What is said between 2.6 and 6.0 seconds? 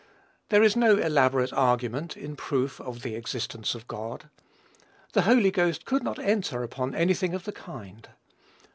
of the existence of God. The Holy Ghost